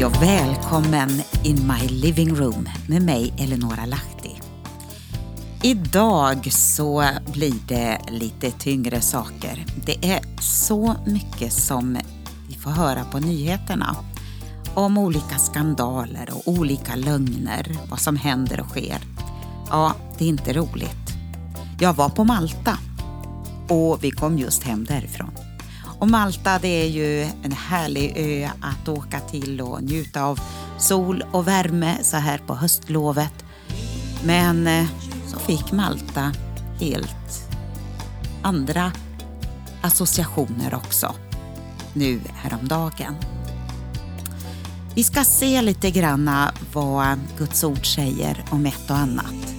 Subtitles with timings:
[0.00, 1.10] Hej och välkommen
[1.44, 4.40] in my living room med mig Eleonora Lahti.
[5.62, 9.64] Idag så blir det lite tyngre saker.
[9.86, 11.98] Det är så mycket som
[12.48, 13.96] vi får höra på nyheterna
[14.74, 18.98] om olika skandaler och olika lögner, vad som händer och sker.
[19.70, 21.10] Ja, det är inte roligt.
[21.80, 22.78] Jag var på Malta
[23.68, 25.39] och vi kom just hem därifrån.
[26.00, 30.40] Och Malta det är ju en härlig ö att åka till och njuta av
[30.78, 33.44] sol och värme så här på höstlovet.
[34.24, 34.86] Men eh,
[35.26, 36.32] så fick Malta
[36.80, 37.48] helt
[38.42, 38.92] andra
[39.82, 41.14] associationer också
[41.92, 43.14] nu häromdagen.
[44.94, 49.54] Vi ska se lite granna vad Guds ord säger om ett och annat.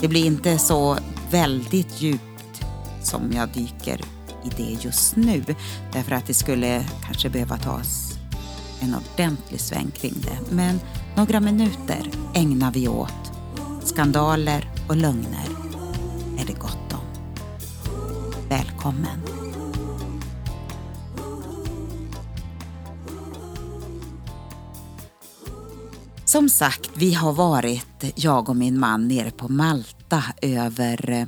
[0.00, 0.98] Det blir inte så
[1.30, 2.64] väldigt djupt
[3.02, 4.15] som jag dyker
[4.46, 5.44] i det just nu
[5.92, 8.18] därför att det skulle kanske behöva tas
[8.80, 10.54] en ordentlig sväng kring det.
[10.54, 10.80] Men
[11.16, 13.32] några minuter ägnar vi åt
[13.82, 15.48] skandaler och lögner
[16.38, 17.00] är det gott om.
[18.48, 19.20] Välkommen!
[26.24, 31.26] Som sagt, vi har varit, jag och min man, nere på Malta över eh,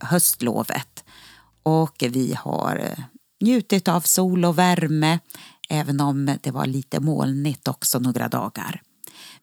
[0.00, 0.93] höstlovet.
[1.64, 3.04] Och vi har eh,
[3.40, 5.18] njutit av sol och värme,
[5.68, 8.82] även om det var lite molnigt också några dagar.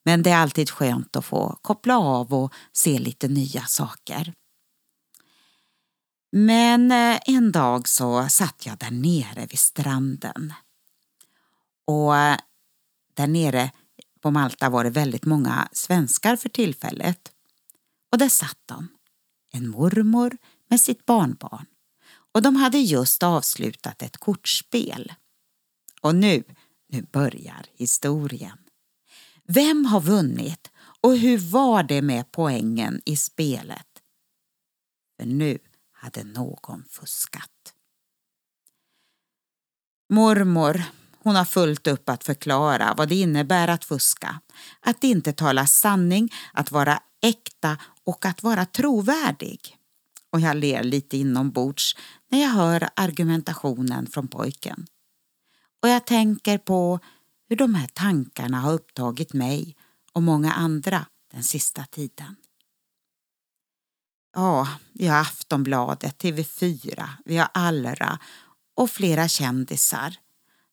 [0.03, 4.33] Men det är alltid skönt att få koppla av och se lite nya saker.
[6.31, 10.53] Men eh, en dag så satt jag där nere vid stranden.
[11.86, 12.38] Och eh,
[13.14, 13.72] där nere
[14.22, 17.31] på Malta var det väldigt många svenskar för tillfället.
[18.11, 18.88] Och där satt de,
[19.52, 20.38] en mormor
[20.69, 21.65] med sitt barnbarn.
[22.31, 25.14] Och de hade just avslutat ett kortspel.
[26.02, 26.43] Och nu,
[26.89, 28.58] nu börjar historien.
[29.43, 30.71] Vem har vunnit
[31.02, 33.87] och hur var det med poängen i spelet?
[35.20, 35.59] För nu
[35.91, 37.73] hade någon fuskat.
[40.09, 40.83] Mormor
[41.23, 44.39] hon har fullt upp att förklara vad det innebär att fuska,
[44.80, 49.77] att inte tala sanning, att vara äkta och att vara trovärdig.
[50.31, 51.95] Och jag ler lite inombords
[52.30, 54.87] när jag hör argumentationen från pojken.
[55.81, 56.99] Och jag tänker på
[57.49, 59.75] hur de här tankarna har upptagit mig
[60.14, 62.36] och många andra den sista tiden.
[64.33, 68.20] Ja, vi har Aftonbladet, TV4, vi har Allra
[68.75, 70.15] och flera kändisar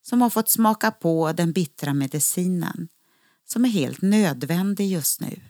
[0.01, 2.87] som har fått smaka på den bittra medicinen
[3.45, 5.41] som är helt nödvändig just nu.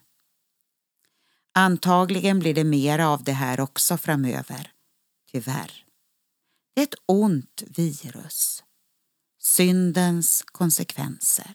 [1.60, 4.72] Antagligen blir det mer av det här också framöver,
[5.32, 5.86] tyvärr.
[6.74, 8.64] Det är ett ont virus,
[9.40, 11.54] syndens konsekvenser,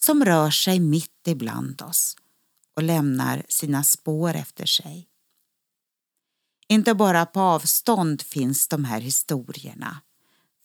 [0.00, 2.16] som rör sig mitt ibland oss
[2.74, 5.08] och lämnar sina spår efter sig.
[6.68, 10.00] Inte bara på avstånd finns de här historierna,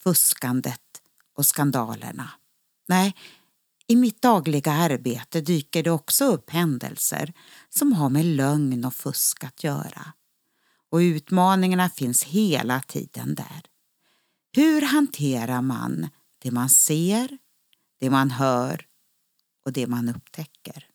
[0.03, 1.01] fuskandet
[1.37, 2.31] och skandalerna.
[2.87, 3.15] Nej,
[3.91, 7.33] i mitt dagliga arbete dyker det också upp händelser
[7.69, 10.13] som har med lögn och fusk att göra.
[10.89, 13.61] Och utmaningarna finns hela tiden där.
[14.55, 16.09] Hur hanterar man
[16.39, 17.37] det man ser,
[17.99, 18.85] det man hör
[19.65, 20.87] och det man upptäcker?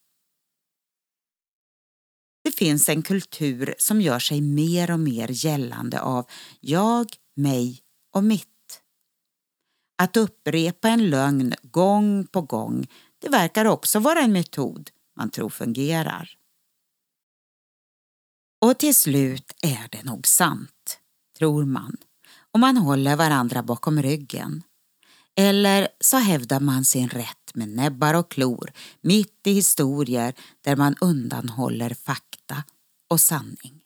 [2.44, 6.26] Det finns en kultur som gör sig mer och mer gällande av
[6.60, 7.80] jag, mig
[8.12, 8.55] och mitt.
[9.98, 12.86] Att upprepa en lögn gång på gång
[13.18, 16.30] det verkar också vara en metod man tror fungerar.
[18.60, 20.98] Och till slut är det nog sant,
[21.38, 21.96] tror man,
[22.52, 24.62] och man håller varandra bakom ryggen.
[25.34, 30.94] Eller så hävdar man sin rätt med näbbar och klor mitt i historier där man
[31.00, 32.64] undanhåller fakta
[33.10, 33.85] och sanning.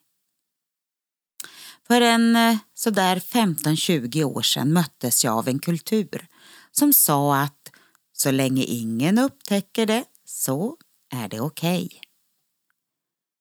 [1.91, 6.27] För en eh, sådär 15-20 år sedan möttes jag av en kultur
[6.71, 7.71] som sa att
[8.13, 10.77] så länge ingen upptäcker det så
[11.13, 11.85] är det okej.
[11.87, 11.99] Okay.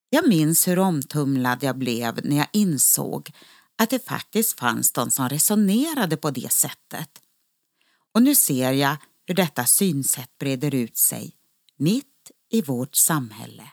[0.10, 3.32] Jag minns hur omtumlad jag blev när jag insåg
[3.78, 7.22] att det faktiskt fanns de som resonerade på det sättet.
[8.14, 11.36] Och nu ser jag hur detta synsätt breder ut sig
[11.78, 13.72] mitt i vårt samhälle.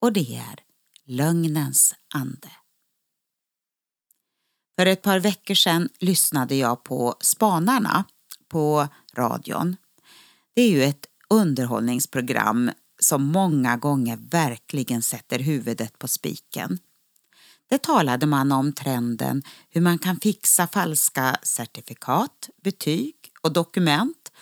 [0.00, 0.60] Och det är
[1.06, 2.50] lögnens ande.
[4.76, 8.04] För ett par veckor sedan lyssnade jag på Spanarna
[8.48, 9.76] på radion.
[10.54, 16.78] Det är ju ett underhållningsprogram som många gånger verkligen sätter huvudet på spiken.
[17.70, 24.32] Där talade man om trenden hur man kan fixa falska certifikat, betyg och dokument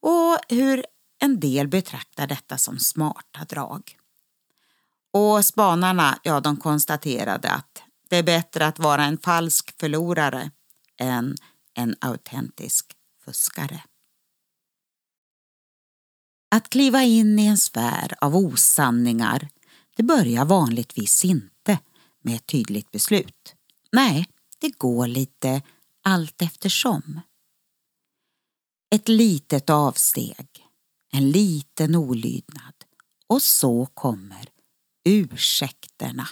[0.00, 0.84] och hur
[1.18, 3.96] en del betraktar detta som smarta drag.
[5.12, 10.50] Och spanarna, ja de konstaterade att det är bättre att vara en falsk förlorare
[11.00, 11.36] än
[11.74, 12.92] en autentisk
[13.24, 13.82] fuskare.
[16.50, 19.48] Att kliva in i en sfär av osanningar
[19.96, 21.78] det börjar vanligtvis inte
[22.22, 23.54] med ett tydligt beslut.
[23.92, 24.26] Nej,
[24.58, 25.62] det går lite
[26.02, 27.20] allt eftersom.
[28.90, 30.66] Ett litet avsteg,
[31.12, 32.74] en liten olydnad
[33.26, 34.48] och så kommer
[35.04, 36.28] ursäkterna.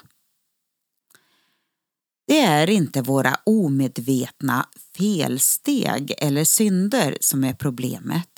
[2.26, 8.28] Det är inte våra omedvetna felsteg eller synder som är problemet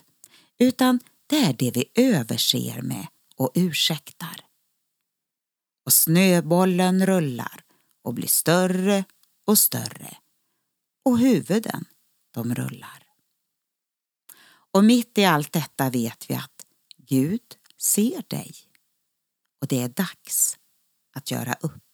[0.58, 3.06] utan det är det vi överser med
[3.36, 4.44] och ursäktar.
[5.86, 7.64] Och snöbollen rullar
[8.02, 9.04] och blir större
[9.46, 10.16] och större
[11.04, 11.84] och huvuden
[12.30, 13.02] de rullar.
[14.72, 18.54] Och mitt i allt detta vet vi att Gud ser dig
[19.60, 20.58] och det är dags
[21.14, 21.87] att göra upp.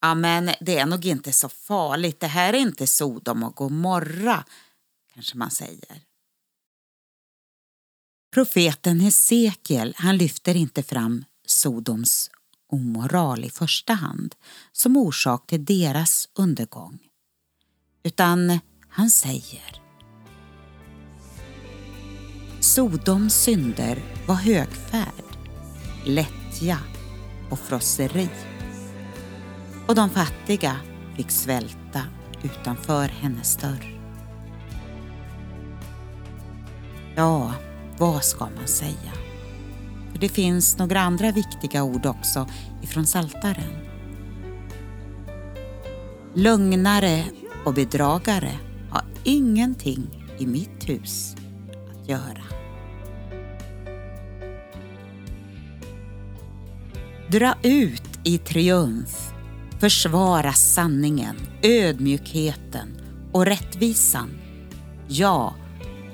[0.00, 2.20] Ja, men det är nog inte så farligt.
[2.20, 4.44] Det här är inte Sodom och Gomorra,
[5.14, 6.02] kanske man säger.
[8.34, 12.30] Profeten Hesekiel han lyfter inte fram Sodoms
[12.72, 14.34] omoral i första hand
[14.72, 16.98] som orsak till deras undergång.
[18.02, 18.58] Utan
[18.88, 19.82] han säger
[22.60, 25.24] Sodoms synder var högfärd,
[26.04, 26.78] lättja
[27.50, 28.49] och frosseri.
[29.90, 30.76] Och de fattiga
[31.16, 32.02] fick svälta
[32.42, 34.00] utanför hennes dörr.
[37.16, 37.52] Ja,
[37.98, 39.12] vad ska man säga?
[40.12, 42.46] För det finns några andra viktiga ord också
[42.82, 43.86] ifrån Saltaren.
[46.34, 47.24] Lögnare
[47.64, 48.52] och bedragare
[48.90, 51.36] har ingenting i mitt hus
[51.90, 52.44] att göra.
[57.28, 59.32] Dra ut i triumf,
[59.80, 63.00] försvara sanningen, ödmjukheten
[63.32, 64.40] och rättvisan.
[65.08, 65.56] Ja,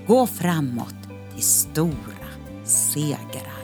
[0.06, 0.94] gå framåt
[1.34, 2.28] till stora
[2.64, 3.56] segrar.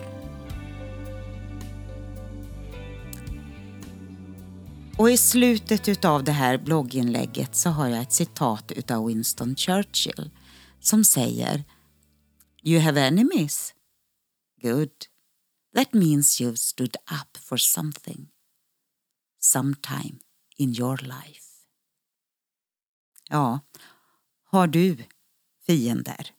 [4.99, 10.31] Och i slutet av det här blogginlägget så har jag ett citat utav Winston Churchill
[10.81, 11.65] som säger
[12.63, 13.75] You have enemies?
[14.63, 14.91] Good.
[15.77, 18.29] That means you've stood up for something.
[19.45, 20.19] Sometime
[20.57, 21.43] in your life.
[23.29, 23.61] Ja,
[24.45, 25.05] har du
[25.67, 26.35] fiender?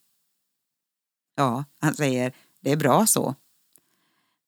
[1.36, 3.36] Ja, han säger det är bra så.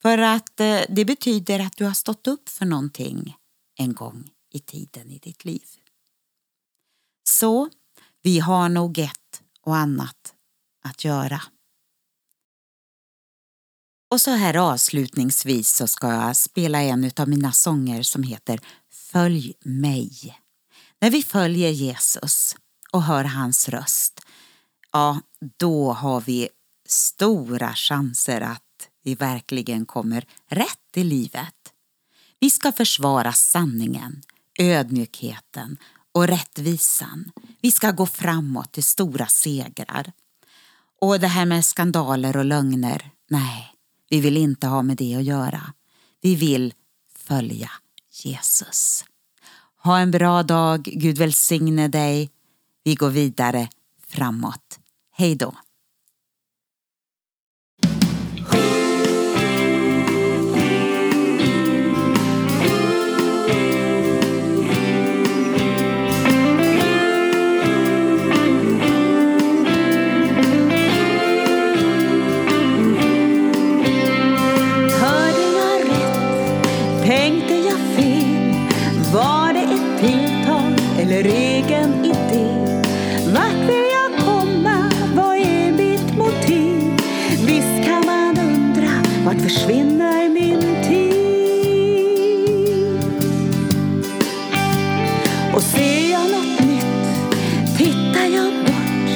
[0.02, 3.38] För att eh, det betyder att du har stått upp för någonting
[3.76, 5.66] en gång i tiden i ditt liv.
[7.24, 7.70] Så
[8.22, 10.34] vi har nog ett och annat
[10.82, 11.42] att göra.
[14.16, 18.60] Och så här avslutningsvis så ska jag spela en av mina sånger som heter
[18.92, 20.40] Följ mig.
[21.02, 22.56] När vi följer Jesus
[22.92, 24.22] och hör hans röst,
[24.92, 25.22] ja
[25.58, 26.50] då har vi
[26.88, 31.74] stora chanser att vi verkligen kommer rätt i livet.
[32.40, 34.22] Vi ska försvara sanningen,
[34.60, 35.78] ödmjukheten
[36.12, 37.32] och rättvisan.
[37.62, 40.12] Vi ska gå framåt till stora segrar.
[41.02, 43.75] Och det här med skandaler och lögner, nej,
[44.10, 45.74] vi vill inte ha med det att göra.
[46.22, 46.74] Vi vill
[47.16, 47.72] följa
[48.24, 49.06] Jesus.
[49.84, 52.30] Ha en bra dag, Gud välsigne dig.
[52.84, 53.70] Vi går vidare
[54.08, 54.80] framåt.
[55.12, 55.54] Hej då!
[81.16, 82.82] Eller egen idé.
[83.34, 84.92] Vart vill jag komma?
[85.16, 86.94] Vad är mitt motiv?
[87.46, 88.92] Visst kan man undra,
[89.26, 91.16] vart försvinner min tid?
[95.56, 97.78] Och ser jag något nytt?
[97.78, 99.10] Tittar jag bort?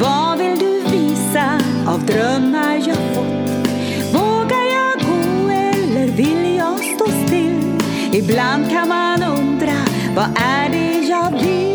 [0.00, 3.68] Vad vill du visa av drömmar jag fått?
[4.12, 7.78] Vågar jag gå eller vill jag stå still?
[8.12, 9.07] Ibland kan man
[10.18, 11.67] bah, à déjà.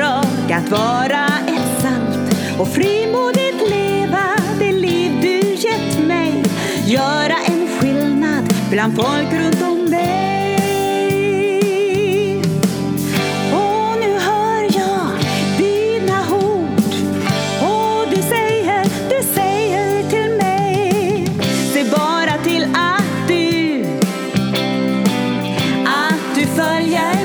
[0.00, 6.42] Att vara ett salt och frimodigt leva det liv du gett mig.
[6.86, 10.82] Göra en skillnad bland folk runt om mig.
[13.52, 15.06] Och nu hör jag
[15.58, 16.94] dina ord
[17.62, 21.26] och du säger, du säger till mig
[21.72, 23.84] Se bara till att du
[25.86, 27.21] att du följer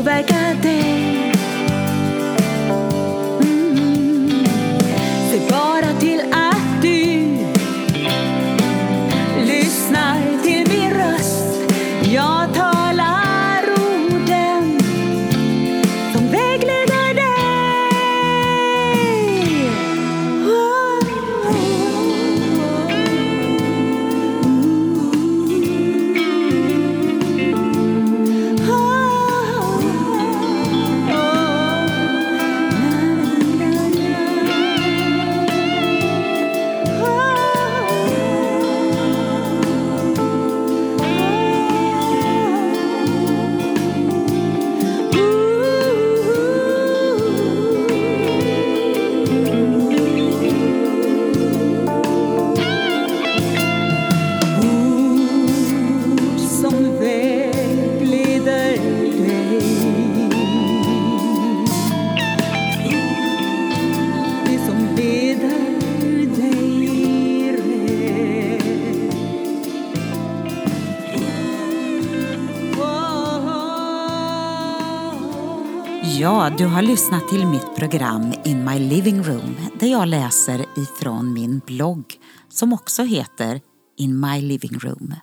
[0.00, 0.39] och påverka
[76.18, 81.32] Ja, du har lyssnat till mitt program In My Living Room där jag läser ifrån
[81.32, 82.04] min blogg
[82.48, 83.60] som också heter
[83.96, 85.14] In My Living Room.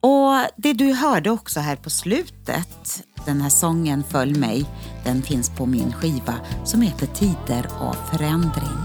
[0.00, 4.66] Och det du hörde också här på slutet, den här sången Följ mig,
[5.04, 8.78] den finns på min skiva som heter Tider av förändring.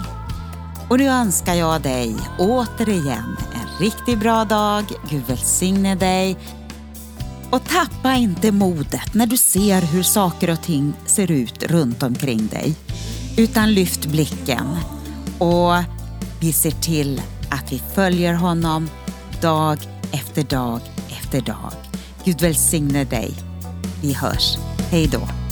[0.89, 4.83] Och nu önskar jag dig återigen en riktigt bra dag.
[5.09, 6.37] Gud välsigne dig.
[7.53, 12.47] Och tappa inte modet när du ser hur saker och ting ser ut runt omkring
[12.47, 12.75] dig.
[13.37, 14.77] Utan lyft blicken
[15.39, 15.73] och
[16.41, 18.89] vi ser till att vi följer honom
[19.41, 19.79] dag
[20.11, 21.73] efter dag efter dag.
[22.23, 23.33] Gud välsigne dig.
[24.01, 24.57] Vi hörs.
[24.91, 25.42] Hej då.